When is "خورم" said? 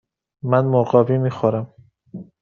1.37-1.73